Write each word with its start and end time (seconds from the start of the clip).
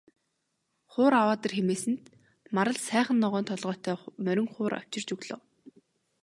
Хуур 0.91 1.13
аваад 1.21 1.41
ир 1.47 1.53
хэмээсэнд 1.57 2.03
Марал 2.55 2.77
сайхан 2.89 3.17
ногоон 3.23 3.45
толгойтой 3.51 3.95
морин 4.25 4.47
хуур 4.53 4.73
авчирч 4.79 5.09
өглөө. 5.15 5.39